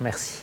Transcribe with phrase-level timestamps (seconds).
[0.00, 0.42] Merci.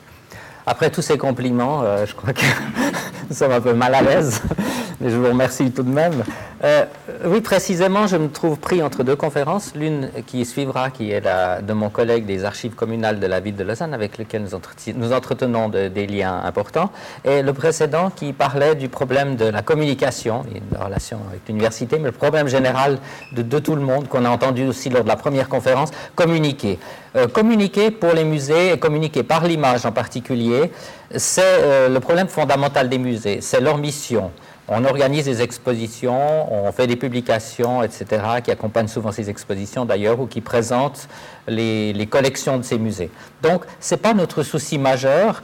[0.66, 2.46] Après tous ces compliments, euh, je crois que
[3.30, 4.42] nous sommes un peu mal à l'aise,
[5.02, 6.24] mais je vous remercie tout de même.
[6.64, 6.86] Euh,
[7.26, 9.74] oui, précisément, je me trouve pris entre deux conférences.
[9.76, 13.56] L'une qui suivra, qui est la, de mon collègue des archives communales de la ville
[13.58, 16.90] de Lausanne, avec lequel nous, nous entretenons des liens importants,
[17.26, 22.06] et le précédent qui parlait du problème de la communication, une relation avec l'université, mais
[22.06, 22.98] le problème général
[23.34, 26.80] de, tout le monde, qu'on a entendu aussi lors de la première conférence, communiquer.
[27.16, 30.72] Euh, communiquer pour les musées communiquer par l'image en particulier,
[31.16, 34.32] c'est euh, le problème fondamental des musées, c'est leur mission.
[34.68, 38.06] On organise des expositions, on fait des publications, etc.,
[38.44, 41.10] qui accompagnent souvent ces expositions d'ailleurs, ou qui présentent
[41.48, 43.10] les, collections de ces musées.
[43.42, 45.44] Donc, ce n'est pas notre souci majeur,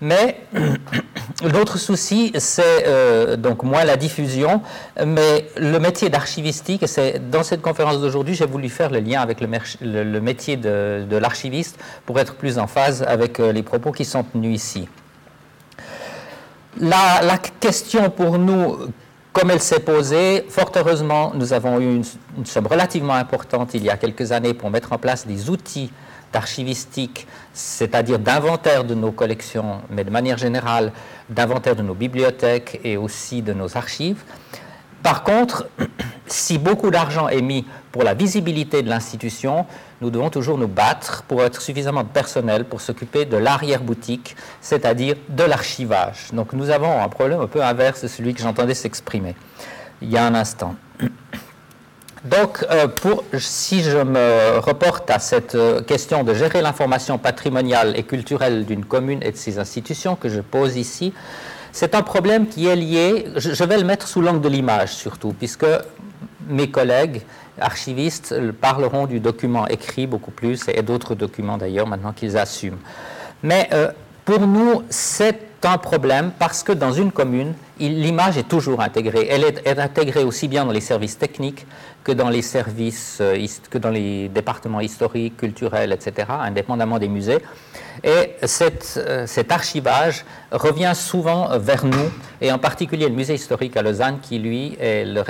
[0.00, 0.40] mais
[1.44, 4.62] l'autre souci, c'est euh, donc moins la diffusion,
[5.04, 9.40] mais le métier d'archivistique, c'est dans cette conférence d'aujourd'hui, j'ai voulu faire le lien avec
[9.40, 14.24] le, métier de, l'archiviste pour être plus en phase avec euh, les propos qui sont
[14.24, 14.88] tenus ici.
[16.80, 18.76] La, question pour nous,
[19.32, 22.04] comme elle s'est posée, fort heureusement, nous avons eu une,
[22.36, 25.90] une somme relativement importante il y a quelques années pour mettre en place des outils
[26.32, 30.92] d'archivistique, c'est-à-dire d'inventaire de nos collections, mais de manière générale
[31.30, 34.22] d'inventaire de nos bibliothèques et aussi de nos archives.
[35.06, 35.68] Par contre,
[36.26, 39.64] si beaucoup d'argent est mis pour la visibilité de l'institution,
[40.00, 45.14] nous devons toujours nous battre pour être suffisamment de personnel pour s'occuper de l'arrière-boutique, c'est-à-dire
[45.28, 46.32] de l'archivage.
[46.32, 49.36] Donc nous avons un problème un peu inverse de celui que j'entendais s'exprimer
[50.02, 50.74] il y a un instant.
[52.24, 52.88] Donc, euh,
[53.38, 58.84] si je me reporte à cette euh, question de gérer l'information patrimoniale et culturelle d'une
[58.84, 61.12] commune et de ses institutions que je pose ici,
[61.76, 65.34] c'est un problème qui est lié, je, vais le mettre sous l'angle de l'image surtout,
[65.38, 65.66] puisque
[66.48, 67.20] mes collègues
[67.60, 72.78] archivistes parleront du document écrit beaucoup plus, et d'autres documents d'ailleurs maintenant qu'ils assument.
[73.42, 73.90] Mais euh,
[74.24, 79.26] pour nous, c'est un problème parce que dans une commune, l'image est toujours intégrée.
[79.30, 81.66] Elle est, intégrée aussi bien dans les services techniques
[82.04, 87.38] que dans les services, euh, que dans les départements historiques, culturels, etc., indépendamment des musées.
[88.04, 93.82] Et euh, cet archivage revient souvent vers nous, et en particulier le musée historique à
[93.82, 95.22] Lausanne, qui lui est le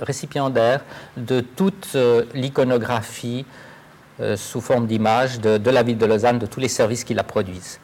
[0.00, 0.80] récipiendaire
[1.16, 3.44] de toute euh, l'iconographie
[4.36, 7.80] sous forme d'image de, la ville de Lausanne, de tous les services qui la produisent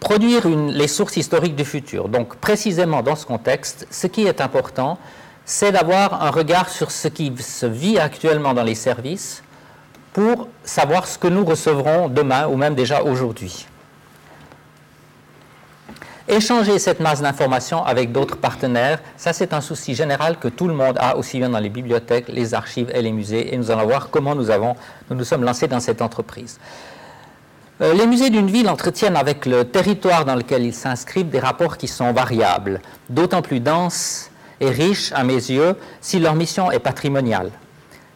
[0.00, 2.08] produire les sources historiques du futur.
[2.08, 4.98] Donc précisément dans ce contexte, ce qui est important,
[5.44, 9.42] c'est d'avoir un regard sur ce qui se vit actuellement dans les services
[10.12, 13.66] pour savoir ce que nous recevrons demain ou même déjà aujourd'hui.
[16.28, 20.74] Échanger cette masse d'informations avec d'autres partenaires, ça c'est un souci général que tout le
[20.74, 23.86] monde a, aussi bien dans les bibliothèques, les archives et les musées, et nous allons
[23.86, 24.76] voir comment nous, avons,
[25.08, 26.60] nous nous sommes lancés dans cette entreprise.
[27.80, 31.76] Euh, les musées d'une ville entretiennent avec le territoire dans lequel ils s'inscrivent des rapports
[31.76, 34.30] qui sont variables, d'autant plus denses
[34.60, 37.52] et riches à mes yeux si leur mission est patrimoniale.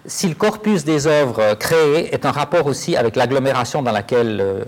[0.05, 4.65] Si le corpus des œuvres créées est un rapport aussi avec l'agglomération dans laquelle euh,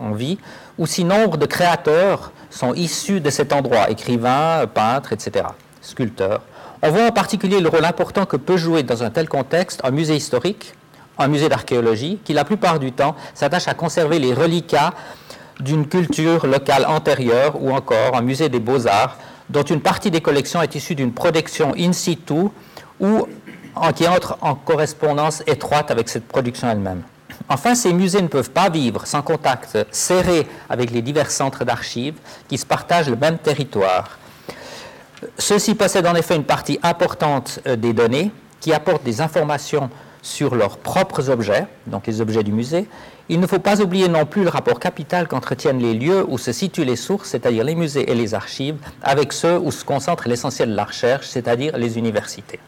[0.00, 0.38] on vit,
[0.78, 5.46] ou si nombre de créateurs sont issus de cet endroit, écrivains, peintres, etc.,
[5.82, 6.42] sculpteurs.
[6.80, 9.90] On voit en particulier le rôle important que peut jouer dans un tel contexte un
[9.90, 10.74] musée historique
[11.18, 14.92] un musée d'archéologie qui, la plupart du temps, s'attache à conserver les reliquats
[15.60, 19.16] d'une culture locale antérieure ou encore un musée des beaux-arts
[19.50, 22.48] dont une partie des collections est issue d'une production in situ
[23.00, 23.26] ou
[23.94, 27.02] qui entre en correspondance étroite avec cette production elle-même.
[27.48, 32.16] Enfin, ces musées ne peuvent pas vivre sans contact serré avec les divers centres d'archives
[32.48, 34.18] qui se partagent le même territoire.
[35.38, 38.30] Ceux-ci possèdent en effet une partie importante euh, des données
[38.60, 39.90] qui apportent des informations
[40.22, 42.86] sur leurs propres objets, donc les objets du musée.
[43.28, 46.52] Il ne faut pas oublier non plus le rapport capital qu'entretiennent les lieux où se
[46.52, 50.70] situent les sources, c'est-à-dire les musées et les archives, avec ceux où se concentre l'essentiel
[50.70, 52.58] de la recherche, c'est-à-dire les universités.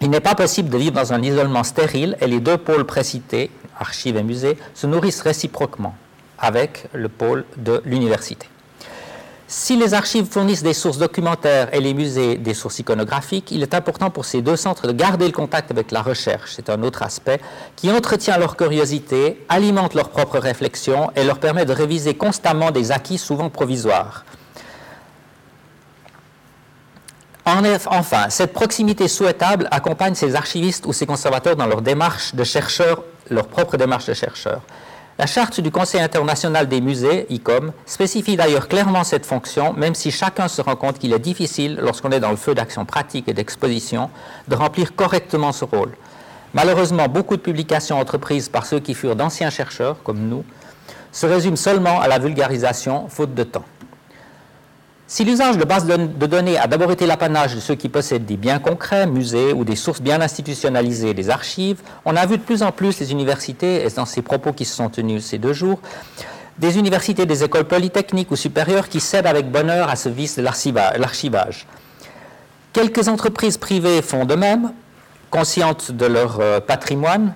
[0.00, 3.50] Il n'est pas possible de vivre dans un isolement stérile et les deux pôles précités,
[3.78, 5.94] archives et musées, se nourrissent réciproquement
[6.38, 8.48] avec le pôle de l'université.
[9.54, 13.74] Si les archives fournissent des sources documentaires et les musées des sources iconographiques, il est
[13.74, 17.02] important pour ces deux centres de garder le contact avec la recherche, c'est un autre
[17.02, 17.38] aspect,
[17.76, 22.92] qui entretient leur curiosité, alimente leur propre réflexion et leur permet de réviser constamment des
[22.92, 24.24] acquis souvent provisoires.
[27.44, 33.04] Enfin, cette proximité souhaitable accompagne ces archivistes ou ces conservateurs dans leur démarche de chercheurs,
[33.28, 34.62] leur propre démarche de chercheurs.
[35.18, 40.10] La charte du Conseil international des musées, ICOM, spécifie d'ailleurs clairement cette fonction, même si
[40.10, 43.34] chacun se rend compte qu'il est difficile, lorsqu'on est dans le feu d'action pratique et
[43.34, 44.08] d'exposition,
[44.48, 45.92] de remplir correctement ce rôle.
[46.54, 50.44] Malheureusement, beaucoup de publications entreprises par ceux qui furent d'anciens chercheurs, comme nous,
[51.12, 53.64] se résument seulement à la vulgarisation, faute de temps.
[55.06, 58.36] Si l'usage de bases de données a d'abord été l'apanage de ceux qui possèdent des
[58.36, 62.62] biens concrets, musées ou des sources bien institutionnalisées, des archives, on a vu de plus
[62.62, 65.80] en plus les universités, et dans ces propos qui se sont tenus ces deux jours,
[66.58, 70.42] des universités, des écoles polytechniques ou supérieures qui cèdent avec bonheur à ce vice de
[70.42, 71.66] l'archivage.
[72.72, 74.72] Quelques entreprises privées font de même,
[75.30, 77.34] conscientes de leur euh, patrimoine,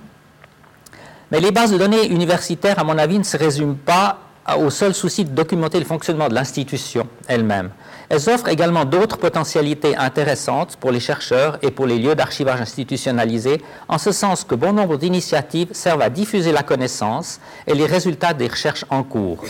[1.31, 4.19] mais les bases de données universitaires, à mon avis, ne se résument pas
[4.55, 7.71] au seul souci de documenter le fonctionnement de l'institution elle-même.
[8.09, 13.61] Elles offrent également d'autres potentialités intéressantes pour les chercheurs et pour les lieux d'archivage institutionnalisés,
[13.89, 18.35] en ce sens que bon nombre d'initiatives servent à diffuser la connaissance et les résultats
[18.35, 19.43] des recherches en cours.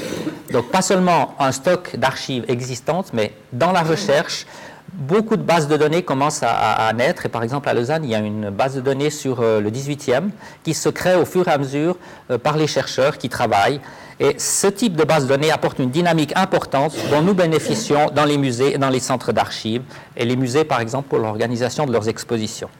[0.50, 4.46] Donc pas seulement un stock d'archives existantes, mais dans la recherche,
[4.92, 7.26] beaucoup de bases de données commencent à, naître.
[7.26, 9.70] Et par exemple, à Lausanne, il y a une base de données sur euh, le
[9.70, 10.30] 18e
[10.62, 11.96] qui se crée au fur et à mesure
[12.30, 13.80] euh, par les chercheurs qui travaillent.
[14.18, 18.24] Et ce type de base de données apporte une dynamique importante dont nous bénéficions dans
[18.24, 19.82] les musées et dans les centres d'archives,
[20.16, 22.70] et les musées, par exemple, pour l'organisation de leurs expositions.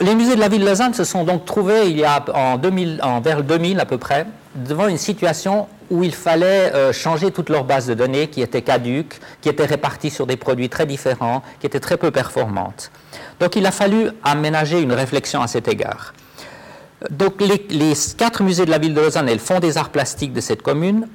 [0.00, 2.56] Les musées de la ville de Lausanne se sont donc trouvés, il y a en,
[2.56, 7.30] 2000, en vers 2000 à peu près, devant une situation où il fallait euh, changer
[7.30, 10.86] toutes leurs bases de données qui étaient caduques, qui étaient réparties sur des produits très
[10.86, 12.90] différents, qui étaient très peu performantes.
[13.40, 16.14] Donc il a fallu aménager une réflexion à cet égard.
[17.10, 20.32] Donc les, quatre musées de la ville de Lausanne et le Fonds des arts plastiques
[20.32, 21.08] de cette commune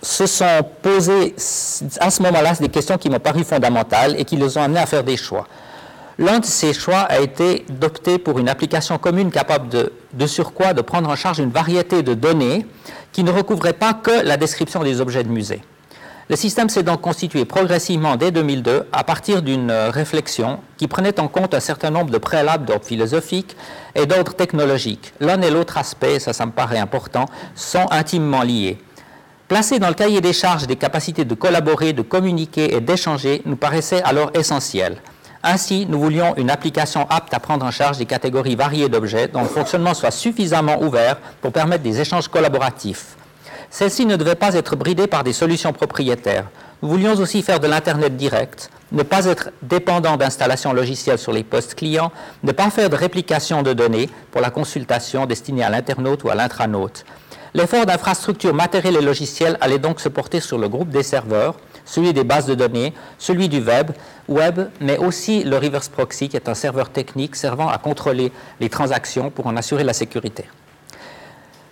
[0.00, 1.34] se sont posés
[2.00, 4.86] à ce moment-là des questions qui m'ont paru fondamentales et qui les ont amenés à
[4.86, 5.46] faire des choix.
[6.18, 10.80] L'un de ces choix a été d'opter pour une application commune capable de, surcroît de
[10.80, 12.66] prendre en charge une variété de données
[13.12, 15.60] qui ne recouvraient pas que la description des objets de musée.
[16.30, 21.20] Le système s'est donc constitué progressivement dès 2002 à partir d'une euh, réflexion qui prenait
[21.20, 23.54] en compte un certain nombre de préalables d'ordre philosophique
[23.94, 25.12] et d'ordre technologique.
[25.20, 28.78] L'un et l'autre aspect, ça, ça me paraît important, sont intimement liés.
[29.48, 33.56] Placer dans le cahier des charges des capacités de collaborer, de communiquer et d'échanger nous
[33.56, 34.96] paraissait alors essentiel.
[35.46, 39.42] Ainsi, nous voulions une application apte à prendre en charge des catégories variées d'objets dont
[39.42, 43.16] le fonctionnement soit suffisamment ouvert pour permettre des échanges collaboratifs.
[43.68, 46.46] Celle-ci ne devait pas être bridée par des solutions propriétaires.
[46.80, 51.44] Nous voulions aussi faire de l'Internet direct, ne pas être dépendant d'installations logicielles sur les
[51.44, 52.10] postes clients,
[52.42, 56.34] ne pas faire de réplication de données pour la consultation destinée à l'internaute ou à
[56.34, 57.04] l'intranaute.
[57.52, 62.12] L'effort d'infrastructure matérielle et logicielle allait donc se porter sur le groupe des serveurs, celui
[62.12, 63.90] des bases de données, celui du web,
[64.28, 68.68] web, mais aussi le reverse proxy, qui est un serveur technique servant à contrôler les
[68.68, 70.44] transactions pour en assurer la sécurité.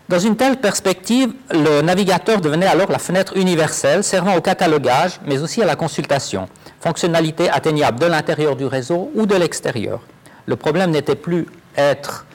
[0.09, 5.39] Dans une telle perspective, le navigateur devenait alors la fenêtre universelle servant au catalogage, mais
[5.39, 6.49] aussi à la consultation,
[6.81, 10.01] fonctionnalité atteignable de l'intérieur du réseau ou de l'extérieur.
[10.45, 12.27] Le problème n'était plus être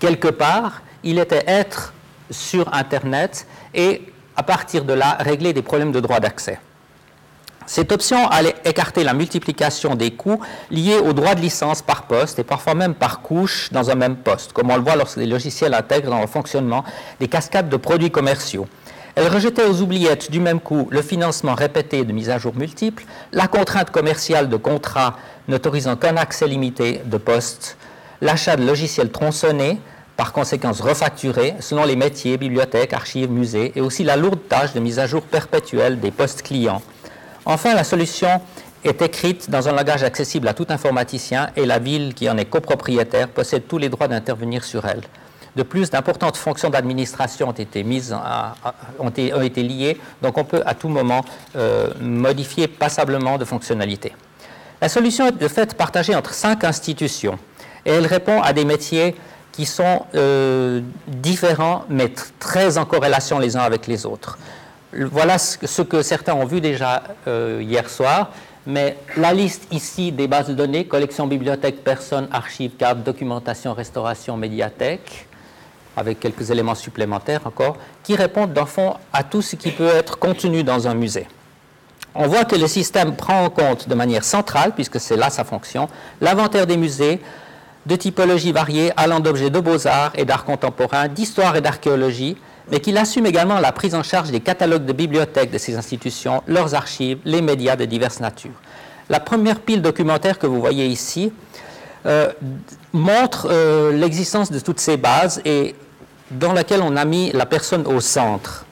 [0.00, 1.92] quelque part, il était être
[2.30, 4.02] sur Internet et
[4.34, 6.58] à partir de là régler des problèmes de droit d'accès.
[7.74, 10.38] Cette option allait écarter la multiplication des coûts
[10.70, 14.16] liés aux droits de licence par poste et parfois même par couche dans un même
[14.16, 16.84] poste, comme on le voit lorsque les logiciels intègrent dans le fonctionnement
[17.18, 18.66] des cascades de produits commerciaux.
[19.14, 23.06] Elle rejetait aux oubliettes du même coup le financement répété de mises à jour multiples,
[23.32, 25.16] la contrainte commerciale de contrats
[25.48, 27.78] n'autorisant qu'un accès limité de postes,
[28.20, 29.80] l'achat de logiciels tronçonnés,
[30.18, 34.80] par conséquent refacturés selon les métiers, bibliothèques, archives, musées, et aussi la lourde tâche de
[34.80, 36.82] mise à jour perpétuelle des postes clients
[37.44, 38.40] Enfin, la solution
[38.84, 42.44] est écrite dans un langage accessible à tout informaticien et la ville qui en est
[42.44, 45.02] copropriétaire possède tous les droits d'intervenir sur elle.
[45.54, 48.16] De plus, d'importantes fonctions d'administration ont été mises,
[48.98, 51.24] ont, été, liées, donc on peut à tout moment
[51.56, 54.12] euh, modifier passablement de fonctionnalités.
[54.80, 57.38] La solution est de fait partagée entre cinq institutions
[57.84, 59.14] et elle répond à des métiers
[59.52, 64.38] qui sont euh, différents mais très en corrélation les uns avec les autres.
[64.94, 68.30] Voilà ce que certains ont vu déjà euh, hier soir,
[68.66, 74.36] mais la liste ici des bases de données, collection, bibliothèque, personnes, archives, cartes, documentation, restauration,
[74.36, 75.26] médiathèque,
[75.96, 80.18] avec quelques éléments supplémentaires encore, qui répondent dans fond à tout ce qui peut être
[80.18, 81.26] contenu dans un musée.
[82.14, 85.44] On voit que le système prend en compte de manière centrale, puisque c'est là sa
[85.44, 85.88] fonction,
[86.20, 87.18] l'inventaire des musées,
[87.86, 92.36] de typologies variées allant d'objets de beaux-arts et d'art contemporain, d'histoire et d'archéologie,
[92.70, 96.42] mais qu'il assume également la prise en charge des catalogues de bibliothèques de ces institutions,
[96.46, 98.60] leurs archives, les médias de diverses natures.
[99.08, 101.32] La première pile documentaire que vous voyez ici
[102.06, 102.32] euh,
[102.92, 105.74] montre euh, l'existence de toutes ces bases et
[106.30, 108.64] dans laquelle on a mis la personne au centre.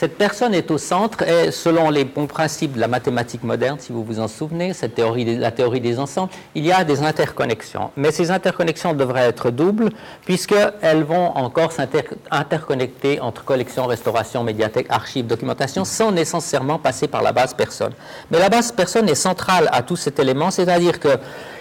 [0.00, 3.92] Cette personne est au centre et selon les bons principes de la mathématique moderne, si
[3.92, 7.90] vous vous en souvenez, la théorie des ensembles, il y a des interconnexions.
[7.96, 9.90] Mais ces interconnexions devraient être doubles
[10.24, 17.32] puisqu'elles vont encore s'interconnecter entre collection, restauration, médiathèque, archives, documentation sans nécessairement passer par la
[17.32, 17.92] base personne.
[18.30, 21.18] Mais la base personne est centrale à tout cet élément, c'est-à-dire que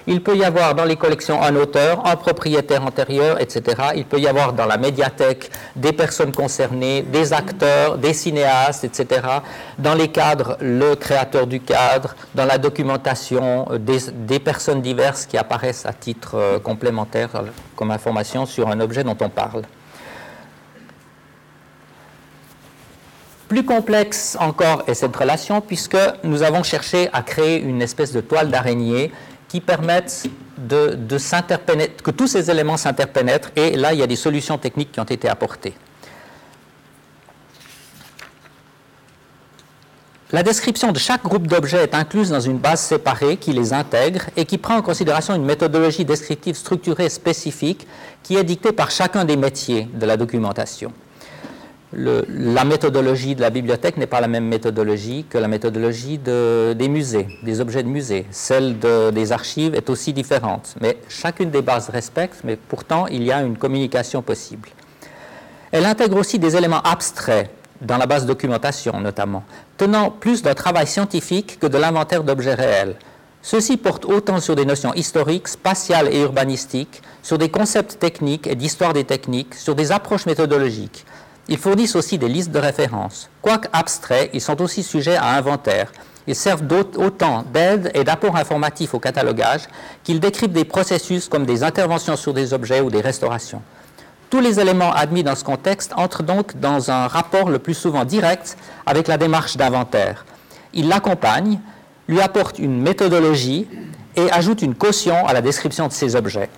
[0.07, 3.89] il peut y avoir dans les collections un auteur, un propriétaire antérieur, etc.
[3.95, 9.21] Il peut y avoir dans la médiathèque des personnes concernées, des acteurs, des cinéastes, etc.
[9.77, 12.15] Dans les cadres, le créateur du cadre.
[12.33, 17.41] Dans la documentation, euh, des, personnes diverses qui apparaissent à titre euh, complémentaire euh,
[17.75, 19.63] comme information sur un objet dont on parle.
[23.49, 28.21] Plus complexe encore est cette relation puisque nous avons cherché à créer une espèce de
[28.21, 29.11] toile d'araignée
[29.47, 30.29] qui permettent
[30.67, 35.05] que tous ces éléments s'interpénètrent et là, il y a des solutions techniques qui ont
[35.05, 35.75] été apportées.
[40.33, 44.25] La description de chaque groupe d'objets est incluse dans une base séparée qui les intègre
[44.35, 47.87] et qui prend en considération une méthodologie descriptive structurée spécifique
[48.23, 50.91] qui est dictée par chacun des métiers de la documentation
[51.93, 57.27] la méthodologie de la bibliothèque n'est pas la même méthodologie que la méthodologie des musées,
[57.43, 58.25] des objets de musée.
[58.29, 63.31] Celle des archives est aussi différente, mais chacune des bases respecte, mais pourtant il y
[63.31, 64.69] a une communication possible.
[65.71, 67.49] Elle intègre aussi des éléments abstraits
[67.81, 69.43] dans la base documentation notamment,
[69.77, 72.95] tenant plus d'un travail scientifique que de l'inventaire d'objets réels.
[73.43, 78.55] Ceux-ci portent autant sur des notions historiques, spatiales et urbanistiques, sur des concepts techniques et
[78.55, 81.05] d'histoire des techniques, sur des approches méthodologiques.
[81.49, 83.29] Ils fournissent aussi des listes de références.
[83.41, 85.91] Quoique abstraits, ils sont aussi sujets à inventaire.
[86.27, 86.63] Ils servent
[86.97, 89.61] autant d'aide et d'apport informatif au catalogage
[90.03, 93.61] qu'ils décrivent des processus comme des interventions sur des objets ou des restaurations.
[94.29, 98.03] Tous les éléments admis dans ce contexte entrent donc dans un rapport le plus souvent
[98.03, 100.25] direct avec la démarche d'inventaire.
[100.73, 101.61] Ils l'accompagnent,
[102.09, 103.69] lui apportent une méthodologie
[104.17, 106.49] et ajoutent une caution à la description de ces objets.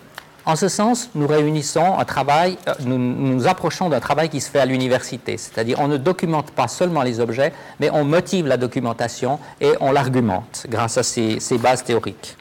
[0.45, 4.49] En ce sens, nous réunissons un travail, euh, nous nous approchons d'un travail qui se
[4.49, 8.57] fait à l'université, c'est-à-dire on ne documente pas seulement les objets, mais on motive la
[8.57, 12.35] documentation et on l'argumente grâce à ces, bases théoriques.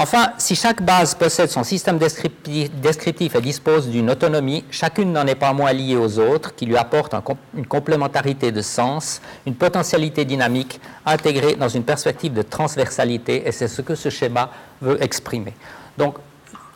[0.00, 5.34] Enfin, si chaque base possède son système descriptif, et dispose d'une autonomie, chacune n'en est
[5.34, 7.16] pas moins liée aux autres, qui lui apportent
[7.56, 13.66] une complémentarité de sens, une potentialité dynamique intégrée dans une perspective de transversalité, et c'est
[13.66, 14.50] ce que ce schéma
[14.80, 15.54] veut exprimer.
[15.98, 16.14] Donc,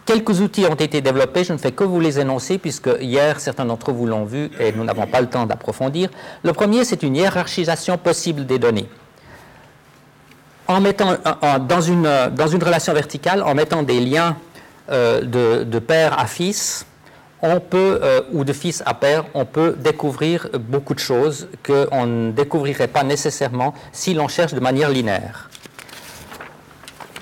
[0.05, 3.67] quelques outils ont été développés, je ne fais que vous les énoncer puisque hier certains
[3.67, 6.11] d'entre vous l'ont vu et nous n'avons pas le temps d'approfondir.
[6.43, 8.89] Le premier, c'est une hiérarchisation possible des données.
[10.73, 11.19] En mettant
[11.69, 14.39] dans, une, dans une relation verticale, en mettant des liens
[14.91, 16.87] euh, de, père à fils,
[17.43, 22.07] on peut, euh, ou de fils à père, on peut découvrir beaucoup de choses qu'on
[22.07, 25.51] ne découvrirait pas nécessairement si l'on cherche de manière linéaire.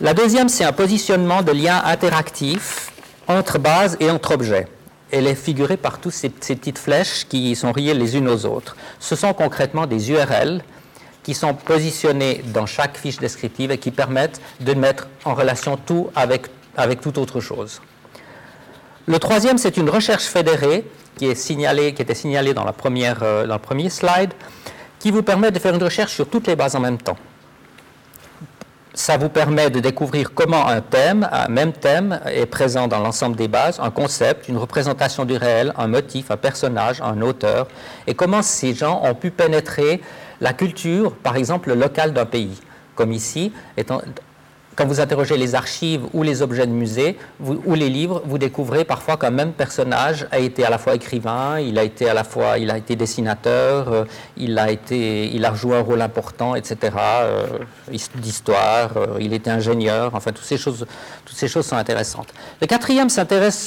[0.01, 2.93] La deuxième, c'est un positionnement de liens interactifs
[3.27, 4.69] entre bases et entre objets.
[5.11, 8.77] Elle est figurée par toutes ces, petites flèches qui sont reliées les unes aux autres.
[9.01, 10.63] Ce sont concrètement des URL
[11.31, 16.11] qui sont positionnés dans chaque fiche descriptive et qui permettent de mettre en relation tout
[16.17, 17.81] avec, avec toute autre chose.
[19.07, 20.85] Le troisième, c'est une recherche fédérée
[21.17, 24.33] qui, est signalée, qui était signalée dans, la première, euh, dans le premier slide,
[24.99, 27.17] qui vous permet de faire une recherche sur toutes les bases en même temps
[28.93, 33.37] ça vous permet de découvrir comment un thème, un même thème, est présent dans l'ensemble
[33.37, 37.69] des bases, un concept, une représentation du réel, un motif, un personnage, un auteur,
[38.07, 40.01] et comment ces gens ont pu pénétrer
[40.41, 42.59] la culture, par exemple, locale d'un pays.
[42.95, 43.53] Comme ici,
[44.81, 48.85] quand vous interrogez les archives ou les objets de musée ou les livres, vous découvrez
[48.85, 52.25] parfois qu'un même personnage a été à la fois écrivain, il a été à la
[52.25, 54.05] fois, il a été dessinateur, euh,
[54.39, 56.79] il a été, il a joué un rôle important, etc.
[56.97, 57.47] Euh,
[58.15, 60.15] d'histoire, euh, il était ingénieur.
[60.15, 60.87] Enfin, toutes ces choses,
[61.27, 62.29] toutes ces choses sont intéressantes.
[62.63, 63.09] Le quatrième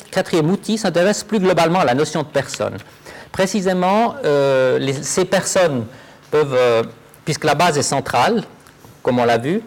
[0.10, 2.78] quatrième outil s'intéresse plus globalement à la notion de personne.
[3.32, 4.16] Précisément,
[5.02, 5.86] ces personnes
[6.34, 6.88] peuvent,
[7.26, 8.44] puisque la base est centrale,
[9.04, 9.62] comme on l'a vu,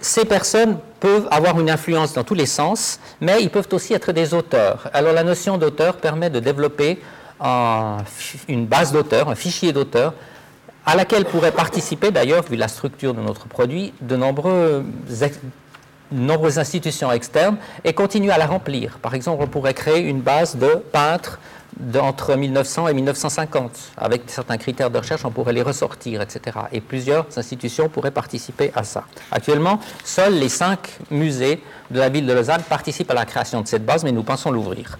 [0.00, 4.10] ces personnes peuvent avoir une influence dans tous les sens, mais ils peuvent aussi être
[4.12, 4.90] des auteurs.
[4.92, 7.00] Alors la notion d'auteur permet de développer
[8.48, 10.14] une base d'auteurs, un fichier d'auteurs,
[10.84, 14.82] à laquelle pourraient participer d'ailleurs, vu la structure de notre produit, de nombreuses
[16.58, 18.98] institutions externes et continuer à la remplir.
[19.00, 21.38] Par exemple, on pourrait créer une base de peintres
[21.98, 23.92] entre 1900 et 1950.
[23.96, 26.58] Avec certains critères de recherche, on pourrait les ressortir, etc.
[26.72, 29.04] Et plusieurs institutions pourraient participer à ça.
[29.30, 33.68] Actuellement, seuls les cinq musées de la ville de Lausanne participent à la création de
[33.68, 34.98] cette base, mais nous pensons l'ouvrir.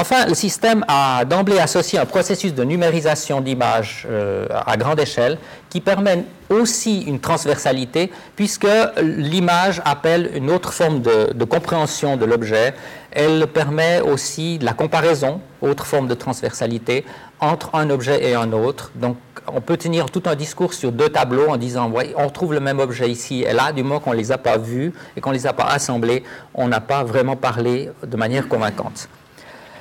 [0.00, 5.38] Enfin, le système a d'emblée associé un processus de numérisation d'images euh, à grande échelle
[5.70, 8.68] qui permet aussi une transversalité puisque
[9.02, 12.74] l'image appelle une autre forme de, compréhension de l'objet.
[13.10, 17.04] Elle permet aussi la comparaison, autre forme de transversalité,
[17.40, 18.92] entre un objet et un autre.
[18.94, 19.16] Donc,
[19.48, 22.78] on peut tenir tout un discours sur deux tableaux en disant on trouve le même
[22.78, 25.34] objet ici et là, du moment qu'on ne les a pas vus et qu'on ne
[25.34, 26.22] les a pas assemblés,
[26.54, 29.08] on n'a pas vraiment parlé de manière convaincante.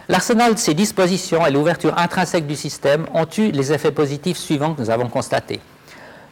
[0.10, 4.74] L'arsenal de ces dispositions et l'ouverture intrinsèque du système ont eu les effets positifs suivants
[4.74, 5.60] que nous avons constatés.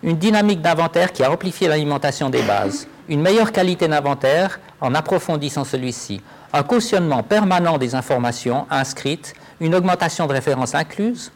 [0.02, 5.66] Une dynamique d'inventaire qui a amplifié l'alimentation des bases, une meilleure qualité d'inventaire en approfondissant
[5.66, 6.22] celui-ci,
[6.54, 11.34] un cautionnement permanent des informations inscrites, une augmentation de références incluses,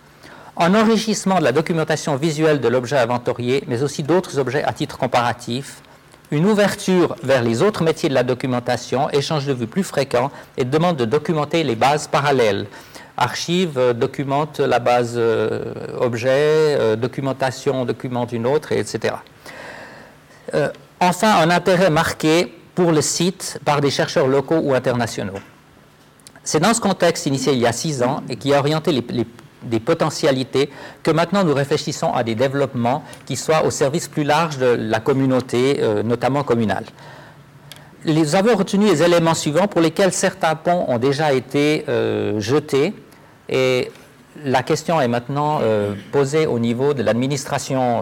[0.55, 4.97] un enrichissement de la documentation visuelle de l'objet inventorié, mais aussi d'autres objets à titre
[4.97, 5.81] comparatif,
[6.31, 10.65] une ouverture vers les autres métiers de la documentation, échange de vues plus fréquents et
[10.65, 12.67] demande de documenter les bases parallèles.
[13.17, 16.29] Archive euh, documente la base euh, objet,
[16.79, 19.15] euh, documentation documente une autre, etc.
[20.99, 25.39] enfin, un intérêt marqué pour le site par des chercheurs locaux ou internationaux.
[26.43, 29.01] C'est dans ce contexte initié il y a six ans et qui a orienté les
[29.63, 30.69] des potentialités,
[31.03, 34.99] que maintenant nous réfléchissons à des développements qui soient au service plus large de la
[34.99, 36.85] communauté, euh, notamment communale.
[38.05, 42.93] Nous avons retenu les éléments suivants pour lesquels certains ponts ont déjà été euh, jetés.
[43.49, 43.91] Et
[44.45, 48.01] la question est maintenant euh, posée au niveau de l'administration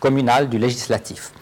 [0.00, 1.32] communale, du législatif.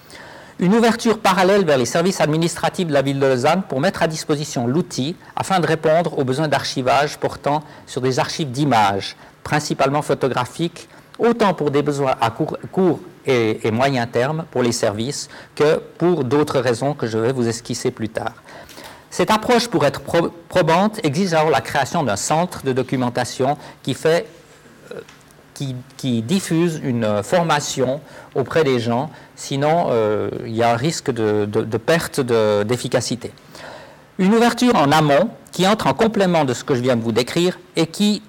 [0.61, 4.09] Une ouverture parallèle vers les services administratifs de la ville de Lausanne pour mettre à
[4.09, 9.14] disposition l'outil afin de répondre aux besoins d'archivage portant sur des archives d'images,
[9.49, 15.81] principalement photographiques, autant pour des besoins à court, et, moyen terme pour les services que
[15.99, 18.35] pour d'autres raisons que je vais vous esquisser plus tard.
[19.11, 20.02] Cette approche, pour être
[20.49, 24.26] probante, exige alors la création d'un centre de documentation qui fait
[24.95, 25.00] euh,
[25.97, 28.00] qui, diffuse une formation
[28.35, 33.33] auprès des gens, sinon euh, il y a un risque de, perte d'efficacité.
[34.19, 37.12] une ouverture en amont qui entre en complément de ce que je viens de vous
[37.12, 38.23] décrire et qui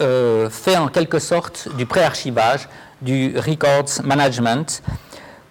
[0.00, 2.68] euh, fait en quelque sorte du pré-archivage,
[3.02, 4.82] du records management,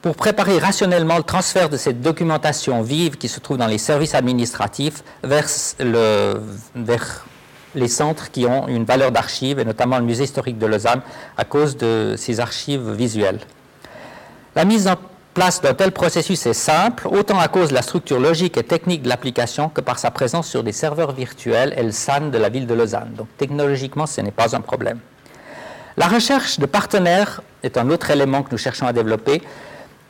[0.02, 4.16] pour préparer rationnellement le transfert de cette documentation vive qui se trouve dans les services
[4.16, 5.48] administratifs vers,
[5.80, 6.42] le,
[6.76, 7.26] vers
[7.74, 11.02] les centres qui ont une valeur d'archive, et notamment le musée historique de Lausanne,
[11.38, 13.40] à cause de ces archives visuelles.
[14.56, 14.96] La mise en
[15.34, 19.02] place d'un tel processus est simple, autant à cause de la structure logique et technique
[19.02, 22.74] de l'application que par sa présence sur des serveurs virtuels et de la ville de
[22.74, 23.14] Lausanne.
[23.18, 25.00] Donc technologiquement, ce n'est pas un problème.
[25.98, 29.42] La recherche de partenaires est un autre élément que nous cherchons à développer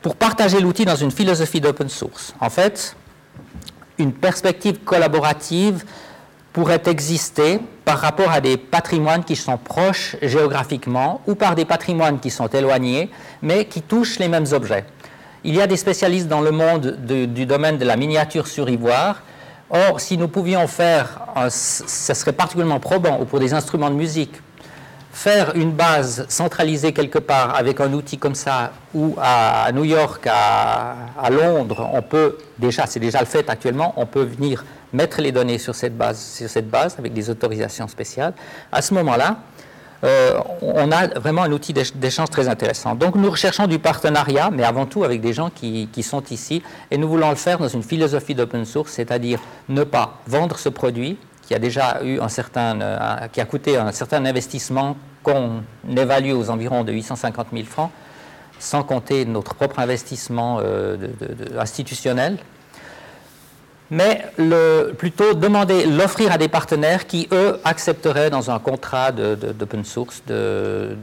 [0.02, 2.34] pour partager l'outil dans une philosophie d'open source.
[2.40, 2.96] En fait,
[3.98, 5.84] une perspective collaborative
[6.52, 12.20] pourrait exister par rapport à des patrimoines qui sont proches géographiquement ou par des patrimoines
[12.20, 13.10] qui sont éloignés,
[13.42, 14.84] mais qui touchent les mêmes objets.
[15.46, 19.20] Il y a des spécialistes dans le monde du domaine de la miniature sur ivoire.
[19.68, 24.40] Or, si nous pouvions faire, ce serait particulièrement probant, ou pour des instruments de musique,
[25.12, 30.26] faire une base centralisée quelque part avec un outil comme ça, ou à New York,
[30.26, 35.20] à, à Londres, on peut déjà, c'est déjà le fait actuellement, on peut venir mettre
[35.20, 38.32] les données sur cette base, sur cette base avec des autorisations spéciales,
[38.72, 39.36] à ce moment-là,
[40.04, 42.94] euh, on a vraiment un outil d'échange très intéressant.
[42.94, 46.98] Donc nous recherchons du partenariat, mais avant tout avec des gens qui, sont ici, et
[46.98, 51.16] nous voulons le faire dans une philosophie d'open source, c'est-à-dire ne pas vendre ce produit
[51.42, 55.62] qui a déjà eu un certain, euh, qui a coûté un certain investissement qu'on
[55.96, 57.90] évalue aux environs de 850 000 francs,
[58.58, 60.96] sans compter notre propre investissement euh,
[61.58, 62.38] institutionnel,
[63.90, 64.26] mais
[64.98, 70.96] plutôt demander, l'offrir à des partenaires qui, eux, accepteraient dans un contrat d'open source de,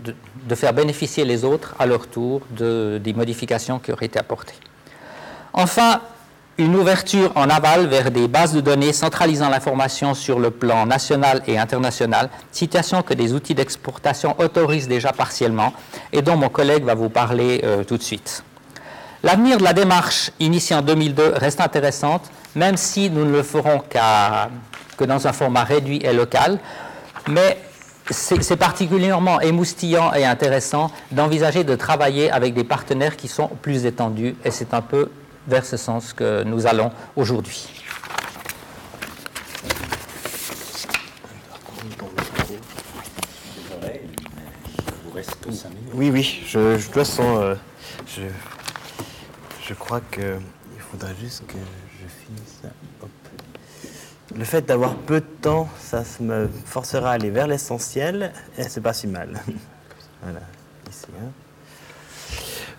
[0.48, 4.56] de, faire bénéficier les autres à leur tour des modifications qui auraient été apportées.
[5.54, 6.02] Enfin,
[6.58, 11.42] une ouverture en aval vers des bases de données centralisant l'information sur le plan national
[11.48, 15.74] et international, situation que des outils d'exportation autorisent déjà partiellement
[16.14, 18.44] et dont mon collègue va vous parler euh, tout de suite.
[19.24, 23.84] L'avenir de la démarche initiée en 2002 reste intéressante, même si nous ne le ferons
[24.98, 26.58] que dans un format réduit et local.
[27.30, 27.60] Mais
[28.10, 34.36] c'est particulièrement émoustillant et intéressant d'envisager de travailler avec des partenaires qui sont plus étendus,
[34.44, 35.12] et c'est un peu
[35.48, 37.68] vers ce sens que nous allons aujourd'hui.
[45.94, 47.54] Oui, oui, je, dois sans,
[48.08, 48.22] je,
[49.72, 52.60] je crois qu'il faudrait juste que je finisse.
[53.02, 53.10] Hop.
[54.36, 58.82] le fait d'avoir peu de temps, ça me forcera à aller vers l'essentiel, et c'est
[58.82, 59.42] pas si mal.
[60.22, 60.42] voilà,
[60.90, 61.06] ici.
[61.18, 61.32] Hein.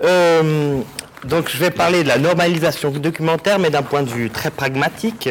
[0.05, 0.83] Euh,
[1.25, 5.29] donc je vais parler de la normalisation documentaire, mais d'un point de vue très pragmatique.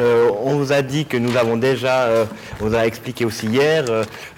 [0.00, 2.24] Euh, on vous a dit que nous avons déjà, euh,
[2.60, 3.84] on vous a expliqué aussi hier,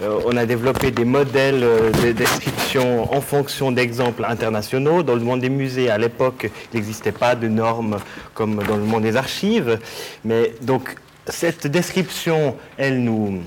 [0.01, 1.65] on a développé des modèles
[2.03, 5.03] de description en fonction d'exemples internationaux.
[5.03, 7.99] Dans le monde des musées, à l'époque, il n'existait pas de normes
[8.35, 9.79] comme dans le monde des archives.
[10.25, 10.97] Mais donc
[11.29, 13.41] cette description, elle nous,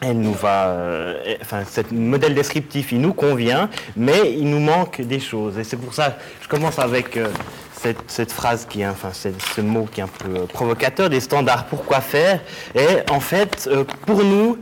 [0.00, 5.00] elle nous va, euh, enfin, ce modèle descriptif, il nous convient, mais il nous manque
[5.00, 5.58] des choses.
[5.58, 7.28] Et c'est pour ça, je commence avec euh,
[8.06, 11.66] cette, phrase qui est, enfin, ce mot qui est un peu euh, provocateur, des standards
[11.66, 12.40] pour quoi faire.
[12.74, 13.68] Et en fait,
[14.06, 14.58] pour nous,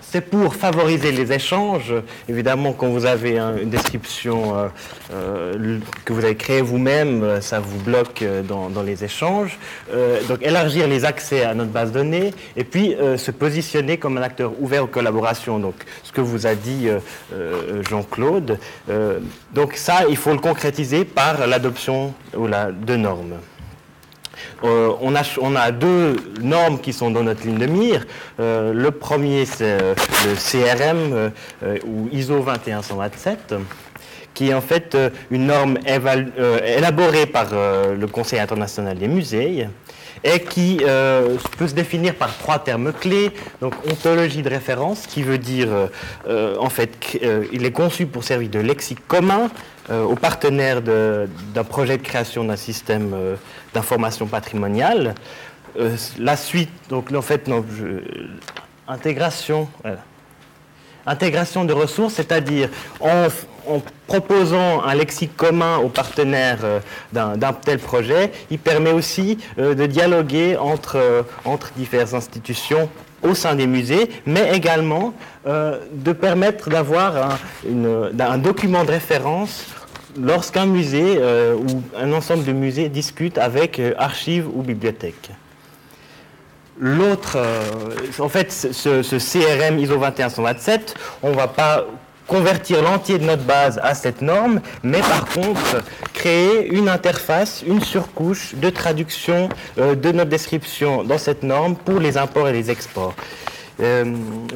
[0.00, 1.92] c'est pour favoriser les échanges.
[2.28, 4.68] Évidemment, quand vous avez une description euh,
[5.12, 9.58] euh, que vous avez créée vous-même, euh, ça vous bloque dans, les échanges.
[10.28, 14.22] donc, élargir les accès à notre base de données et puis se positionner comme un
[14.22, 15.58] acteur ouvert aux collaborations.
[15.58, 16.88] Donc, ce que vous a dit
[17.88, 18.58] Jean-Claude.
[19.54, 23.36] donc, ça, il faut le concrétiser par l'adoption de normes.
[24.64, 25.14] Euh, on,
[25.56, 28.06] a, deux normes qui sont dans notre ligne de mire.
[28.40, 29.94] Euh, le premier, c'est euh,
[30.26, 31.30] le CRM
[31.86, 33.54] ou ISO 21127
[34.34, 34.96] qui est en fait
[35.30, 39.68] une norme élaborée par le Conseil international des musées
[40.24, 40.78] et qui
[41.58, 43.30] peut se définir par trois termes clés.
[43.60, 45.68] Donc ontologie de référence, qui veut dire
[46.30, 49.50] en fait qu'il est conçu pour servir de lexique commun
[49.90, 53.14] aux partenaires d'un projet de création d'un système
[53.74, 55.14] d'information patrimoniale.
[55.78, 57.50] Euh, la suite, donc en fait,
[58.88, 59.68] intégration,
[61.64, 62.68] de ressources, c'est-à-dire
[63.00, 63.28] en,
[64.06, 66.80] proposant un lexique commun aux partenaires euh,
[67.12, 72.88] d'un tel projet, il permet aussi euh, de dialoguer entre, entre diverses institutions
[73.22, 75.14] au sein des musées, mais également
[75.46, 79.66] de permettre d'avoir un document de référence
[80.16, 85.30] lorsqu'un musée euh, ou un ensemble de musées discute avec euh, archives ou bibliothèques.
[86.78, 87.62] L'autre, euh,
[88.18, 91.84] en fait, ce, CRM ISO 21127, on ne va pas
[92.26, 95.82] convertir l'entier de notre base à cette norme, mais par contre
[96.14, 102.16] créer une interface, une surcouche de traduction de notre description dans cette norme pour les
[102.16, 103.14] imports et les exports.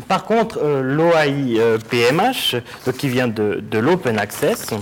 [0.09, 2.57] par contre, l'OAI PMH,
[2.97, 4.73] qui vient de, l'Open Access,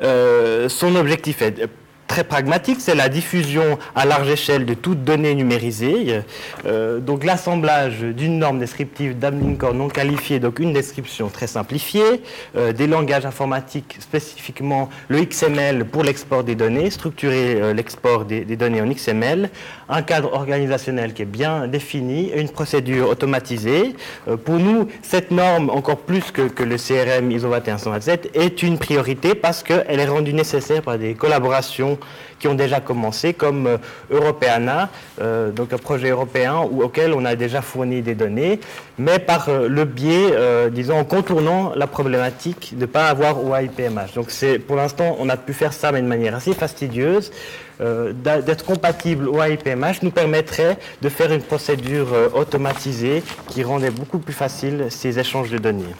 [0.00, 1.68] son objectif est
[2.14, 6.20] très pragmatique, c'est la diffusion à large échelle de toutes données numérisées.
[6.64, 9.16] Euh, donc l'assemblage d'une norme descriptive
[9.58, 12.22] corps non qualifiée, donc une description très simplifiée,
[12.56, 18.44] euh, des langages informatiques, spécifiquement le XML pour l'export des données, structurer euh, l'export des,
[18.44, 19.50] données en XML,
[19.88, 23.96] un cadre organisationnel qui est bien défini, une procédure automatisée.
[24.44, 29.34] pour nous, cette norme, encore plus que, que le CRM ISO 21127, est une priorité
[29.34, 31.98] parce qu'elle est rendue nécessaire par des collaborations
[32.38, 33.76] qui ont déjà commencé, comme euh,
[34.10, 34.90] Europeana,
[35.20, 38.60] euh, donc un projet européen auquel on a déjà fourni des données,
[38.98, 40.34] mais par euh, le biais,
[40.70, 44.14] disons, en contournant la problématique de ne pas avoir OIPMH.
[44.14, 44.28] Donc
[44.66, 47.30] pour l'instant, on a pu faire ça, mais de manière assez fastidieuse.
[47.78, 54.34] d'être compatible au AIPMH nous permettrait de faire une procédure automatisée qui rendait beaucoup plus
[54.34, 55.94] facile ces échanges de données.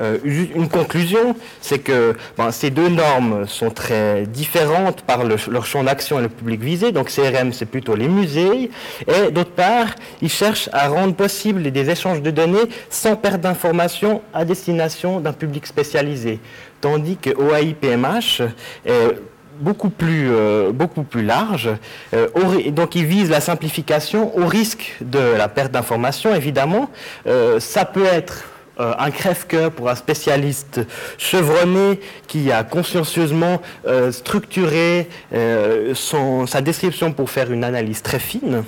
[0.00, 2.14] Euh, une conclusion, c'est que
[2.50, 6.92] ces deux normes sont très différentes par leur champ d'action et le public visé.
[6.92, 8.70] Donc CRM, c'est plutôt les musées.
[9.06, 9.88] Et d'autre part,
[10.20, 15.32] ils cherchent à rendre possible des échanges de données sans perte d'informations à destination d'un
[15.32, 16.40] public spécialisé.
[16.80, 18.42] Tandis que OAI-PMH
[18.84, 18.92] est
[19.58, 21.70] beaucoup plus, euh, beaucoup plus large.
[22.12, 22.28] Euh,
[22.70, 26.90] donc il vise la simplification au risque de la perte d'informations, évidemment.
[27.58, 28.44] ça peut être
[28.78, 30.80] euh, un crève-cœur pour un spécialiste
[31.16, 35.94] chevronné qui a consciencieusement euh, structuré euh,
[36.46, 38.64] sa description pour faire une analyse très fine,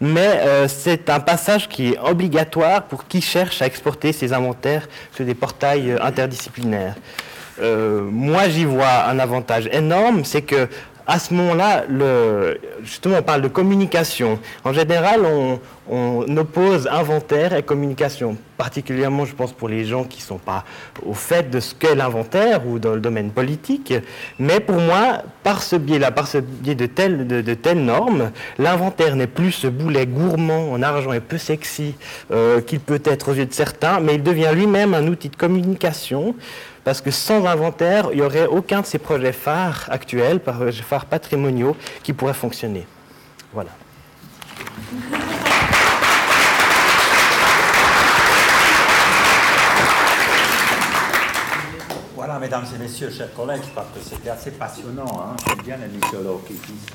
[0.00, 5.26] mais c'est un passage qui est obligatoire pour qui cherche à exporter ses inventaires sur
[5.26, 6.94] des portails interdisciplinaires.
[7.60, 10.68] moi, j'y vois un avantage énorme, c'est que
[11.10, 11.86] à ce moment-là,
[12.84, 14.38] justement, on parle de communication.
[14.62, 15.58] En général, on,
[16.36, 18.36] oppose inventaire et communication.
[18.56, 20.64] Particulièrement, je pense, pour les gens qui ne sont pas
[21.04, 23.92] au fait de ce qu'est l'inventaire ou dans le domaine politique.
[24.38, 29.50] Mais pour moi, par ce biais-là, par ce biais de telles, normes, l'inventaire n'est plus
[29.50, 31.96] ce boulet gourmand en argent et peu sexy
[32.30, 35.36] euh, qu'il peut être aux yeux de certains, mais il devient lui-même un outil de
[35.36, 36.36] communication
[36.90, 41.06] parce que sans inventaire, il n'y aurait aucun de ces projets phares actuels, projets phares
[41.06, 42.84] patrimoniaux, qui pourraient fonctionner.
[43.52, 43.70] Voilà.
[52.16, 55.06] Voilà, mesdames et messieurs, chers collègues, parce que c'était assez passionnant.
[55.14, 55.36] Hein.
[55.46, 56.86] J'aime bien les muséologues qui disent,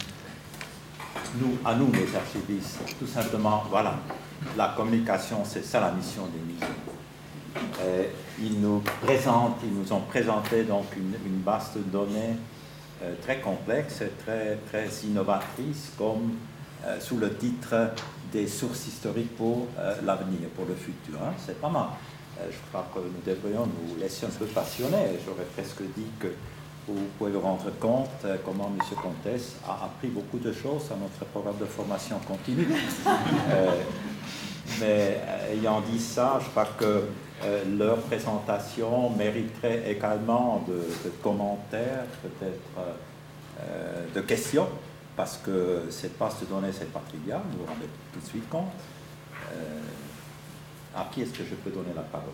[1.39, 3.93] nous, à nous, les archivistes, tout simplement, voilà,
[4.57, 6.84] la communication, c'est ça la mission des musées.
[8.41, 12.35] Ils nous présentent, ils nous ont présenté donc une, une base de données
[13.03, 16.31] euh, très complexe très, très innovatrice, comme
[16.85, 17.91] euh, sous le titre
[18.31, 21.19] des sources historiques pour euh, l'avenir, pour le futur.
[21.21, 21.33] Hein.
[21.45, 21.87] C'est pas mal.
[22.49, 25.19] je crois que nous devrions nous laisser un peu passionner.
[25.25, 26.27] J'aurais presque dit que
[26.87, 28.79] vous pouvez vous rendre compte comment M.
[29.01, 32.67] Comtesse a appris beaucoup de choses à notre programme de formation continue.
[34.79, 35.19] mais
[35.51, 37.03] ayant dit ça, je crois que
[37.45, 42.87] euh, leur présentation mériterait également de, commentaires, peut-être
[43.59, 44.67] euh, de questions,
[45.15, 48.49] parce que cette base de données, c'est pas trivial, vous vous rendez tout de suite
[48.49, 48.71] compte.
[49.51, 49.79] Euh,
[50.95, 52.29] à qui est-ce que je peux donner la parole?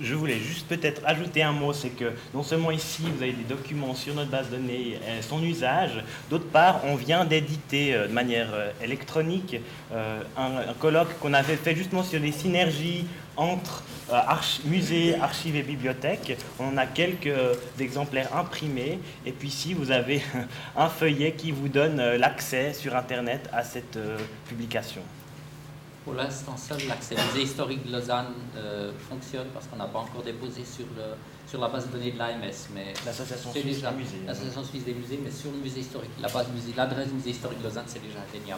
[0.00, 3.44] Je voulais juste peut-être ajouter un mot, c'est que non seulement ici vous avez des
[3.44, 8.08] documents sur notre base de données, euh, son usage, d'autre part on vient d'éditer euh,
[8.08, 9.56] de manière euh, électronique
[10.36, 13.82] un, colloque qu'on avait fait justement sur les synergies entre
[14.64, 16.36] musées, archives et bibliothèques.
[16.58, 17.28] On a quelques
[17.78, 20.22] exemplaires imprimés et puis ici vous avez
[20.76, 23.98] un feuillet qui vous donne l'accès sur Internet à cette
[24.48, 25.02] publication.
[26.04, 30.22] Pour l'instant, seul l'accès musée historique de Lausanne euh, fonctionne parce qu'on n'a pas encore
[30.22, 31.16] déposé sur, le,
[31.48, 32.52] sur la base de données de l'AMS.
[32.74, 34.20] Mais l'association suisse des musées.
[34.26, 37.30] L'association suisse des musées, mais sur le musée historique, la base musée, l'adresse du musée
[37.30, 38.52] historique de Lausanne, c'est déjà atteignable.